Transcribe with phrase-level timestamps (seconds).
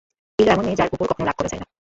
[0.39, 1.67] বীলু এমন মেয়ে, যার উপর কখনো রাগ করা যায় না।